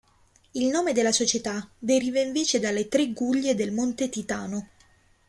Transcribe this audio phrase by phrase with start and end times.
[0.53, 4.69] Il nome della società deriva invece dalle tre guglie del Monte Titano.